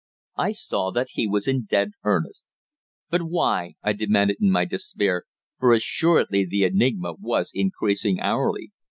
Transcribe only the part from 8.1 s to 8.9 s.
hourly.